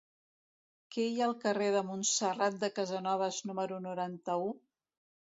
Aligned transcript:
Què 0.93 1.03
hi 1.09 1.19
ha 1.19 1.25
al 1.25 1.33
carrer 1.43 1.67
de 1.75 1.83
Montserrat 1.89 2.57
de 2.63 2.69
Casanovas 2.79 3.37
número 3.51 3.77
noranta-u? 3.85 4.49